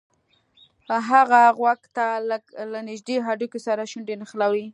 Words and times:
هغه 1.09 1.41
غوږ 1.57 1.81
ته 1.95 2.05
له 2.71 2.79
نږدې 2.89 3.15
هډوکي 3.25 3.59
سره 3.67 3.89
شونډې 3.91 4.15
نښلولې 4.21 4.65